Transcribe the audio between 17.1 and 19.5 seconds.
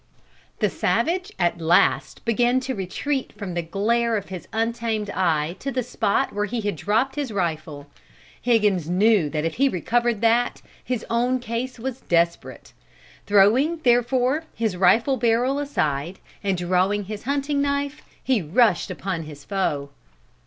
hunting knife he rushed upon his